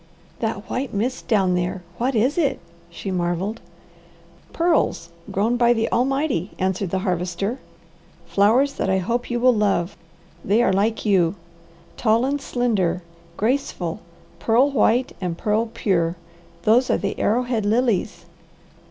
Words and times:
"That 0.39 0.67
white 0.67 0.95
mist 0.95 1.27
down 1.27 1.53
there, 1.53 1.83
what 1.99 2.15
is 2.15 2.35
it?" 2.35 2.59
she 2.89 3.11
marvelled. 3.11 3.61
"Pearls 4.51 5.11
grown 5.29 5.57
by 5.57 5.73
the 5.73 5.91
Almighty," 5.91 6.53
answered 6.57 6.89
the 6.89 6.97
Harvester. 7.05 7.59
"Flowers 8.25 8.73
that 8.73 8.89
I 8.89 8.97
hope 8.97 9.29
you 9.29 9.39
will 9.39 9.53
love. 9.53 9.95
They 10.43 10.63
are 10.63 10.73
like 10.73 11.05
you. 11.05 11.35
Tall 11.97 12.25
and 12.25 12.41
slender, 12.41 13.03
graceful, 13.37 13.99
pearl 14.39 14.71
white 14.71 15.15
and 15.21 15.37
pearl 15.37 15.67
pure 15.71 16.15
those 16.63 16.89
are 16.89 16.97
the 16.97 17.19
arrowhead 17.19 17.63
Lilies." 17.63 18.25